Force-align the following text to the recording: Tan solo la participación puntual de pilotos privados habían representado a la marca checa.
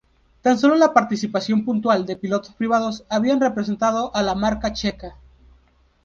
Tan 0.41 0.57
solo 0.57 0.73
la 0.73 0.95
participación 0.95 1.63
puntual 1.63 2.07
de 2.07 2.15
pilotos 2.17 2.55
privados 2.55 3.03
habían 3.07 3.39
representado 3.39 4.09
a 4.15 4.23
la 4.23 4.33
marca 4.33 4.73
checa. 4.73 5.13